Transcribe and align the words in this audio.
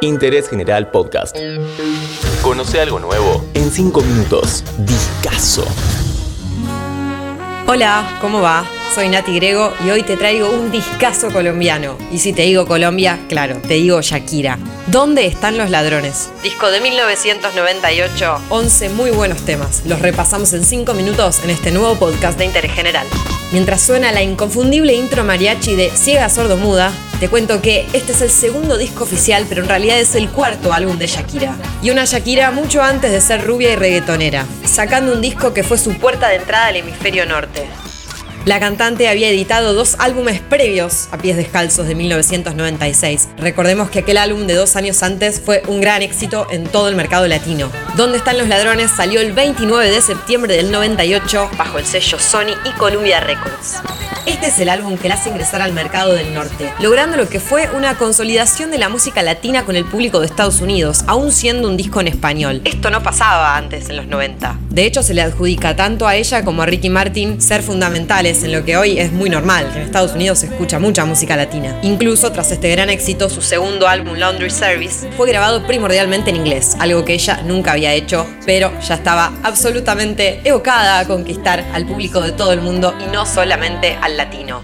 Interés 0.00 0.48
General 0.50 0.90
Podcast. 0.90 1.36
Conoce 2.42 2.80
algo 2.80 2.98
nuevo 2.98 3.44
en 3.54 3.70
5 3.70 4.00
minutos. 4.02 4.64
Discaso. 4.78 5.64
Hola, 7.68 8.18
¿cómo 8.20 8.40
va? 8.40 8.64
Soy 8.96 9.08
Nati 9.08 9.36
Grego 9.36 9.72
y 9.86 9.90
hoy 9.90 10.02
te 10.02 10.16
traigo 10.16 10.50
un 10.50 10.72
discazo 10.72 11.30
colombiano. 11.30 11.96
Y 12.10 12.18
si 12.18 12.32
te 12.32 12.42
digo 12.42 12.66
Colombia, 12.66 13.20
claro, 13.28 13.58
te 13.58 13.74
digo 13.74 14.02
Shakira. 14.02 14.58
¿Dónde 14.88 15.26
están 15.26 15.56
los 15.56 15.70
ladrones? 15.70 16.28
Disco 16.42 16.68
de 16.72 16.80
1998, 16.80 18.40
11 18.48 18.88
muy 18.88 19.12
buenos 19.12 19.42
temas. 19.42 19.86
Los 19.86 20.02
repasamos 20.02 20.52
en 20.52 20.64
5 20.64 20.94
minutos 20.94 21.44
en 21.44 21.50
este 21.50 21.70
nuevo 21.70 21.94
podcast 21.94 22.36
de 22.38 22.46
Interés 22.46 22.72
General. 22.72 23.06
Mientras 23.52 23.82
suena 23.82 24.12
la 24.12 24.22
inconfundible 24.22 24.94
intro 24.94 25.24
mariachi 25.24 25.76
de 25.76 25.90
Ciega 25.90 26.30
Sordo 26.30 26.56
Muda, 26.56 26.90
te 27.20 27.28
cuento 27.28 27.60
que 27.60 27.86
este 27.92 28.12
es 28.12 28.22
el 28.22 28.30
segundo 28.30 28.78
disco 28.78 29.04
oficial, 29.04 29.44
pero 29.46 29.62
en 29.62 29.68
realidad 29.68 30.00
es 30.00 30.14
el 30.14 30.30
cuarto 30.30 30.72
álbum 30.72 30.96
de 30.96 31.06
Shakira. 31.06 31.54
Y 31.82 31.90
una 31.90 32.06
Shakira 32.06 32.50
mucho 32.50 32.82
antes 32.82 33.12
de 33.12 33.20
ser 33.20 33.44
rubia 33.44 33.70
y 33.72 33.76
reggaetonera, 33.76 34.46
sacando 34.64 35.12
un 35.12 35.20
disco 35.20 35.52
que 35.52 35.64
fue 35.64 35.76
su 35.76 35.92
puerta 35.98 36.30
de 36.30 36.36
entrada 36.36 36.68
al 36.68 36.76
hemisferio 36.76 37.26
norte. 37.26 37.66
La 38.44 38.58
cantante 38.58 39.08
había 39.08 39.28
editado 39.28 39.72
dos 39.72 39.94
álbumes 40.00 40.40
previos 40.40 41.06
a 41.12 41.18
Pies 41.18 41.36
Descalzos 41.36 41.86
de 41.86 41.94
1996. 41.94 43.28
Recordemos 43.38 43.88
que 43.88 44.00
aquel 44.00 44.18
álbum 44.18 44.48
de 44.48 44.54
dos 44.54 44.74
años 44.74 45.04
antes 45.04 45.40
fue 45.40 45.62
un 45.68 45.80
gran 45.80 46.02
éxito 46.02 46.48
en 46.50 46.64
todo 46.64 46.88
el 46.88 46.96
mercado 46.96 47.28
latino. 47.28 47.70
¿Dónde 47.96 48.18
están 48.18 48.38
los 48.38 48.48
ladrones? 48.48 48.90
salió 48.90 49.20
el 49.20 49.32
29 49.32 49.88
de 49.88 50.00
septiembre 50.02 50.56
del 50.56 50.72
98 50.72 51.50
bajo 51.56 51.78
el 51.78 51.86
sello 51.86 52.18
Sony 52.18 52.56
y 52.64 52.72
Columbia 52.72 53.20
Records. 53.20 53.80
Este 54.24 54.46
es 54.46 54.60
el 54.60 54.68
álbum 54.68 54.96
que 54.96 55.08
la 55.08 55.14
hace 55.14 55.30
ingresar 55.30 55.62
al 55.62 55.72
mercado 55.72 56.14
del 56.14 56.32
norte, 56.32 56.72
logrando 56.78 57.16
lo 57.16 57.28
que 57.28 57.40
fue 57.40 57.68
una 57.74 57.98
consolidación 57.98 58.70
de 58.70 58.78
la 58.78 58.88
música 58.88 59.20
latina 59.20 59.64
con 59.64 59.74
el 59.74 59.84
público 59.84 60.20
de 60.20 60.26
Estados 60.26 60.60
Unidos, 60.60 61.02
aún 61.08 61.32
siendo 61.32 61.66
un 61.66 61.76
disco 61.76 62.00
en 62.00 62.06
español. 62.06 62.60
Esto 62.64 62.90
no 62.90 63.02
pasaba 63.02 63.56
antes 63.56 63.88
en 63.90 63.96
los 63.96 64.06
90. 64.06 64.58
De 64.70 64.86
hecho, 64.86 65.02
se 65.02 65.12
le 65.12 65.22
adjudica 65.22 65.74
tanto 65.74 66.06
a 66.06 66.14
ella 66.14 66.44
como 66.44 66.62
a 66.62 66.66
Ricky 66.66 66.88
Martin 66.88 67.40
ser 67.42 67.62
fundamentales 67.62 68.44
en 68.44 68.52
lo 68.52 68.64
que 68.64 68.76
hoy 68.76 68.96
es 68.96 69.10
muy 69.10 69.28
normal. 69.28 69.68
En 69.74 69.82
Estados 69.82 70.12
Unidos 70.12 70.38
se 70.38 70.46
escucha 70.46 70.78
mucha 70.78 71.04
música 71.04 71.34
latina. 71.34 71.76
Incluso 71.82 72.30
tras 72.30 72.52
este 72.52 72.70
gran 72.70 72.90
éxito, 72.90 73.28
su 73.28 73.42
segundo 73.42 73.88
álbum, 73.88 74.14
Laundry 74.14 74.50
Service, 74.50 75.10
fue 75.16 75.28
grabado 75.28 75.66
primordialmente 75.66 76.30
en 76.30 76.36
inglés, 76.36 76.76
algo 76.78 77.04
que 77.04 77.14
ella 77.14 77.42
nunca 77.44 77.72
había 77.72 77.92
hecho, 77.92 78.24
pero 78.46 78.70
ya 78.86 78.94
estaba 78.94 79.32
absolutamente 79.42 80.40
evocada 80.44 81.00
a 81.00 81.08
conquistar 81.08 81.64
al 81.74 81.86
público 81.86 82.20
de 82.20 82.30
todo 82.30 82.52
el 82.52 82.60
mundo 82.60 82.94
y 83.00 83.10
no 83.12 83.26
solamente 83.26 83.98
al 84.00 84.11
latino. 84.16 84.62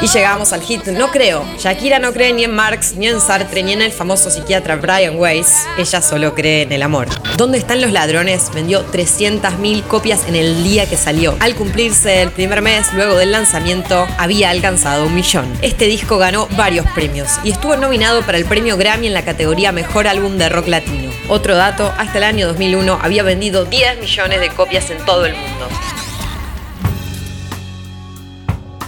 Y 0.00 0.06
llegamos 0.06 0.52
al 0.52 0.62
hit 0.62 0.86
No 0.86 1.10
Creo. 1.10 1.44
Shakira 1.58 1.98
no 1.98 2.12
cree 2.12 2.32
ni 2.32 2.44
en 2.44 2.54
Marx, 2.54 2.94
ni 2.94 3.08
en 3.08 3.20
Sartre, 3.20 3.62
ni 3.62 3.72
en 3.72 3.82
el 3.82 3.92
famoso 3.92 4.30
psiquiatra 4.30 4.76
Brian 4.76 5.16
Weiss. 5.16 5.66
Ella 5.78 6.00
solo 6.00 6.34
cree 6.34 6.62
en 6.62 6.72
el 6.72 6.82
amor. 6.82 7.08
¿Dónde 7.36 7.58
están 7.58 7.80
los 7.80 7.92
ladrones? 7.92 8.50
Vendió 8.54 8.84
300.000 8.90 9.82
copias 9.84 10.26
en 10.28 10.36
el 10.36 10.62
día 10.64 10.88
que 10.88 10.96
salió. 10.96 11.36
Al 11.40 11.54
cumplirse 11.54 12.22
el 12.22 12.30
primer 12.30 12.62
mes, 12.62 12.92
luego 12.94 13.16
del 13.16 13.32
lanzamiento, 13.32 14.06
había 14.18 14.50
alcanzado 14.50 15.06
un 15.06 15.14
millón. 15.14 15.46
Este 15.62 15.86
disco 15.86 16.18
ganó 16.18 16.48
varios 16.56 16.86
premios 16.92 17.28
y 17.44 17.50
estuvo 17.50 17.76
nominado 17.76 18.22
para 18.22 18.38
el 18.38 18.44
premio 18.44 18.76
Grammy 18.76 19.06
en 19.06 19.14
la 19.14 19.24
categoría 19.24 19.72
Mejor 19.72 20.06
Álbum 20.06 20.38
de 20.38 20.48
Rock 20.48 20.68
Latino. 20.68 21.10
Otro 21.28 21.54
dato, 21.54 21.92
hasta 21.98 22.18
el 22.18 22.24
año 22.24 22.46
2001 22.48 22.98
había 23.02 23.22
vendido 23.22 23.64
10 23.64 24.00
millones 24.00 24.40
de 24.40 24.48
copias 24.48 24.90
en 24.90 25.04
todo 25.04 25.26
el 25.26 25.34
mundo. 25.34 25.68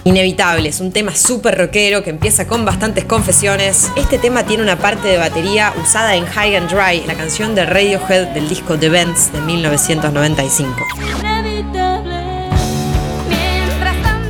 Inevitable, 0.04 0.68
es 0.68 0.80
un 0.80 0.90
tema 0.90 1.14
súper 1.14 1.56
rockero 1.56 2.02
que 2.02 2.10
empieza 2.10 2.48
con 2.48 2.64
bastantes 2.64 3.04
confesiones. 3.04 3.88
Este 3.94 4.18
tema 4.18 4.44
tiene 4.44 4.64
una 4.64 4.76
parte 4.76 5.06
de 5.06 5.16
batería 5.16 5.72
usada 5.80 6.16
en 6.16 6.26
High 6.26 6.56
and 6.56 6.68
Dry, 6.68 7.06
la 7.06 7.14
canción 7.14 7.54
de 7.54 7.64
Radiohead 7.64 8.28
del 8.28 8.48
disco 8.48 8.76
The 8.76 8.88
Vents 8.88 9.32
de 9.32 9.40
1995. 9.40 10.74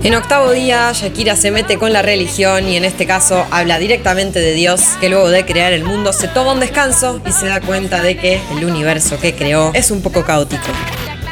En 0.05 0.15
octavo 0.15 0.51
día, 0.51 0.93
Shakira 0.93 1.37
se 1.37 1.51
mete 1.51 1.79
con 1.79 1.93
la 1.95 2.03
religión 2.03 2.69
y 2.69 2.77
en 2.77 2.85
este 2.85 3.07
caso 3.07 3.47
habla 3.51 3.79
directamente 3.79 4.41
de 4.41 4.53
Dios, 4.53 4.83
que 5.01 5.09
luego 5.09 5.31
de 5.31 5.47
crear 5.47 5.73
el 5.73 5.85
mundo 5.85 6.13
se 6.13 6.29
toma 6.29 6.53
un 6.53 6.61
descanso 6.61 7.23
y 7.27 7.33
se 7.33 7.47
da 7.47 7.61
cuenta 7.63 8.03
de 8.03 8.19
que 8.19 8.41
el 8.59 8.65
universo 8.65 9.19
que 9.19 9.35
creó 9.35 9.71
es 9.73 9.91
un 9.91 10.03
poco 10.03 10.23
caótico. 10.23 10.67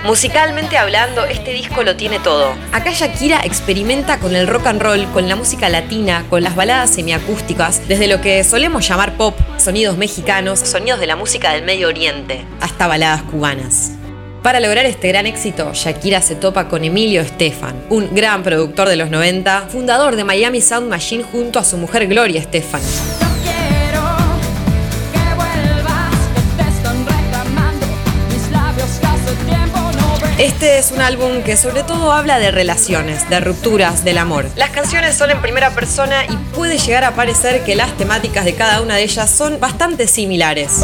Musicalmente 0.04 0.78
hablando, 0.78 1.26
este 1.26 1.52
disco 1.52 1.82
lo 1.82 1.94
tiene 1.94 2.20
todo. 2.20 2.54
Acá 2.72 2.90
Shakira 2.92 3.40
experimenta 3.44 4.18
con 4.18 4.34
el 4.34 4.46
rock 4.46 4.68
and 4.68 4.80
roll, 4.80 5.04
con 5.12 5.28
la 5.28 5.36
música 5.36 5.68
latina, 5.68 6.24
con 6.30 6.42
las 6.42 6.56
baladas 6.56 6.90
semiacústicas, 6.90 7.86
desde 7.86 8.06
lo 8.06 8.22
que 8.22 8.42
solemos 8.42 8.88
llamar 8.88 9.18
pop, 9.18 9.38
sonidos 9.58 9.98
mexicanos, 9.98 10.58
sonidos 10.60 11.00
de 11.00 11.06
la 11.06 11.16
música 11.16 11.52
del 11.52 11.64
Medio 11.64 11.88
Oriente, 11.88 12.44
hasta 12.62 12.86
baladas 12.86 13.22
cubanas. 13.24 13.92
Para 14.42 14.58
lograr 14.58 14.86
este 14.86 15.08
gran 15.08 15.26
éxito, 15.26 15.72
Shakira 15.74 16.22
se 16.22 16.34
topa 16.34 16.66
con 16.66 16.82
Emilio 16.82 17.20
Estefan, 17.20 17.74
un 17.90 18.14
gran 18.14 18.42
productor 18.42 18.88
de 18.88 18.96
los 18.96 19.10
90, 19.10 19.68
fundador 19.68 20.16
de 20.16 20.24
Miami 20.24 20.62
Sound 20.62 20.88
Machine 20.88 21.24
junto 21.24 21.58
a 21.58 21.64
su 21.64 21.76
mujer 21.76 22.06
Gloria 22.06 22.40
Estefan. 22.40 22.80
Este 30.40 30.78
es 30.78 30.90
un 30.90 31.02
álbum 31.02 31.42
que 31.42 31.54
sobre 31.54 31.82
todo 31.82 32.12
habla 32.12 32.38
de 32.38 32.50
relaciones, 32.50 33.28
de 33.28 33.40
rupturas, 33.40 34.04
del 34.04 34.16
amor. 34.16 34.46
Las 34.56 34.70
canciones 34.70 35.14
son 35.14 35.30
en 35.30 35.42
primera 35.42 35.74
persona 35.74 36.24
y 36.24 36.34
puede 36.54 36.78
llegar 36.78 37.04
a 37.04 37.14
parecer 37.14 37.62
que 37.62 37.76
las 37.76 37.94
temáticas 37.98 38.46
de 38.46 38.54
cada 38.54 38.80
una 38.80 38.94
de 38.96 39.02
ellas 39.02 39.28
son 39.28 39.60
bastante 39.60 40.08
similares. 40.08 40.82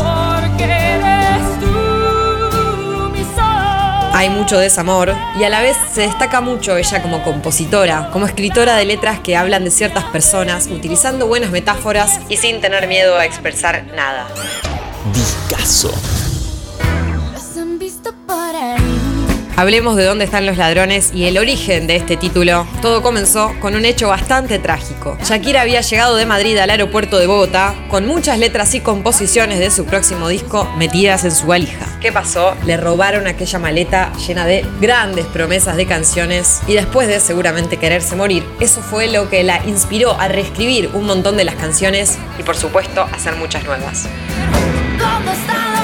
Hay 4.12 4.28
mucho 4.28 4.58
desamor 4.58 5.14
y 5.40 5.44
a 5.44 5.48
la 5.48 5.62
vez 5.62 5.78
se 5.90 6.02
destaca 6.02 6.42
mucho 6.42 6.76
ella 6.76 7.00
como 7.00 7.22
compositora, 7.22 8.10
como 8.12 8.26
escritora 8.26 8.76
de 8.76 8.84
letras 8.84 9.20
que 9.20 9.38
hablan 9.38 9.64
de 9.64 9.70
ciertas 9.70 10.04
personas, 10.04 10.66
utilizando 10.66 11.28
buenas 11.28 11.50
metáforas 11.50 12.20
y 12.28 12.36
sin 12.36 12.60
tener 12.60 12.88
miedo 12.88 13.16
a 13.16 13.24
expresar 13.24 13.86
nada. 13.94 14.26
Discaso. 15.14 15.94
Hablemos 19.58 19.96
de 19.96 20.04
dónde 20.04 20.26
están 20.26 20.44
los 20.44 20.58
ladrones 20.58 21.12
y 21.14 21.24
el 21.24 21.38
origen 21.38 21.86
de 21.86 21.96
este 21.96 22.18
título. 22.18 22.66
Todo 22.82 23.00
comenzó 23.00 23.54
con 23.58 23.74
un 23.74 23.86
hecho 23.86 24.08
bastante 24.08 24.58
trágico. 24.58 25.16
Shakira 25.24 25.62
había 25.62 25.80
llegado 25.80 26.14
de 26.16 26.26
Madrid 26.26 26.58
al 26.58 26.68
aeropuerto 26.68 27.16
de 27.16 27.26
Bogotá 27.26 27.74
con 27.88 28.06
muchas 28.06 28.38
letras 28.38 28.74
y 28.74 28.80
composiciones 28.80 29.58
de 29.58 29.70
su 29.70 29.86
próximo 29.86 30.28
disco 30.28 30.70
metidas 30.76 31.24
en 31.24 31.30
su 31.30 31.46
valija. 31.46 31.86
¿Qué 32.02 32.12
pasó? 32.12 32.54
Le 32.66 32.76
robaron 32.76 33.26
aquella 33.26 33.58
maleta 33.58 34.12
llena 34.26 34.44
de 34.44 34.62
grandes 34.78 35.24
promesas 35.24 35.78
de 35.78 35.86
canciones 35.86 36.60
y 36.66 36.74
después 36.74 37.08
de 37.08 37.18
seguramente 37.18 37.78
quererse 37.78 38.14
morir, 38.14 38.44
eso 38.60 38.82
fue 38.82 39.08
lo 39.08 39.30
que 39.30 39.42
la 39.42 39.64
inspiró 39.64 40.20
a 40.20 40.28
reescribir 40.28 40.90
un 40.92 41.06
montón 41.06 41.38
de 41.38 41.44
las 41.44 41.54
canciones 41.54 42.18
y 42.38 42.42
por 42.42 42.58
supuesto 42.58 43.08
hacer 43.10 43.36
muchas 43.36 43.64
nuevas. 43.64 44.06
¿Dónde 44.98 45.32
están 45.32 45.75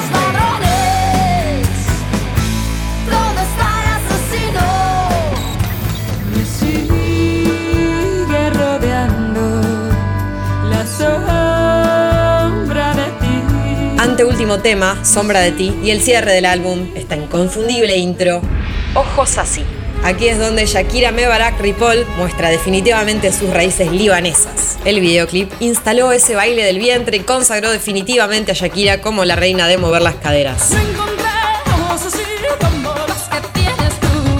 último 14.24 14.58
tema, 14.58 15.04
Sombra 15.04 15.40
de 15.40 15.52
ti, 15.52 15.74
y 15.82 15.90
el 15.90 16.02
cierre 16.02 16.32
del 16.32 16.46
álbum, 16.46 16.90
esta 16.94 17.16
inconfundible 17.16 17.96
intro, 17.96 18.40
Ojos 18.94 19.38
así. 19.38 19.64
Aquí 20.04 20.26
es 20.26 20.38
donde 20.38 20.66
Shakira 20.66 21.12
Mebarak 21.12 21.60
Ripoll 21.60 22.04
muestra 22.18 22.50
definitivamente 22.50 23.32
sus 23.32 23.50
raíces 23.50 23.90
libanesas. 23.92 24.76
El 24.84 25.00
videoclip 25.00 25.50
instaló 25.60 26.10
ese 26.12 26.34
baile 26.34 26.64
del 26.64 26.78
vientre 26.78 27.18
y 27.18 27.20
consagró 27.20 27.70
definitivamente 27.70 28.50
a 28.50 28.54
Shakira 28.54 29.00
como 29.00 29.24
la 29.24 29.36
reina 29.36 29.68
de 29.68 29.78
mover 29.78 30.02
las 30.02 30.16
caderas. 30.16 30.72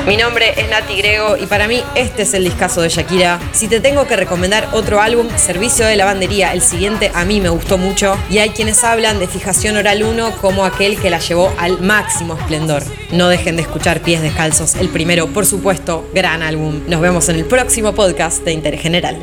Mi 0.07 0.17
nombre 0.17 0.61
es 0.61 0.69
Nati 0.69 0.97
Grego 0.97 1.37
y 1.37 1.47
para 1.47 1.69
mí 1.69 1.81
este 1.95 2.23
es 2.23 2.35
el 2.35 2.43
discazo 2.43 2.81
de 2.81 2.89
Shakira. 2.89 3.39
Si 3.53 3.69
te 3.69 3.79
tengo 3.79 4.05
que 4.05 4.17
recomendar 4.17 4.69
otro 4.73 5.01
álbum, 5.01 5.29
Servicio 5.37 5.87
de 5.87 5.95
Lavandería, 5.95 6.53
el 6.53 6.61
siguiente 6.61 7.13
a 7.15 7.25
mí 7.25 7.41
me 7.41 7.51
gustó 7.51 7.79
mucho 7.79 8.19
y 8.29 8.39
hay 8.39 8.51
quienes 8.51 8.83
hablan 8.83 9.21
de 9.21 9.29
Fijación 9.29 9.77
Oral 9.77 10.03
1 10.03 10.39
como 10.41 10.65
aquel 10.65 11.01
que 11.01 11.09
la 11.09 11.21
llevó 11.21 11.55
al 11.57 11.81
máximo 11.81 12.37
esplendor. 12.37 12.83
No 13.13 13.29
dejen 13.29 13.55
de 13.55 13.63
escuchar 13.63 14.01
Pies 14.01 14.23
Descalzos, 14.23 14.75
el 14.75 14.89
primero, 14.89 15.29
por 15.29 15.47
supuesto, 15.47 16.11
gran 16.13 16.43
álbum. 16.43 16.83
Nos 16.89 17.01
vemos 17.01 17.29
en 17.29 17.37
el 17.37 17.45
próximo 17.45 17.95
podcast 17.95 18.43
de 18.43 18.55
Interés 18.55 18.83
General. 18.83 19.17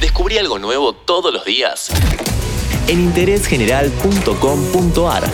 Descubrí 0.00 0.36
algo 0.36 0.58
nuevo 0.58 0.94
todos 0.94 1.32
los 1.32 1.44
días 1.44 1.92
en 2.88 3.02
interésgeneral.com.ar. 3.02 5.30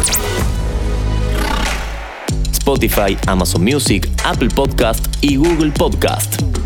Spotify, 2.66 3.16
Amazon 3.28 3.62
Music, 3.62 4.08
Apple 4.24 4.48
Podcast 4.48 5.06
y 5.20 5.36
Google 5.36 5.70
Podcast. 5.70 6.65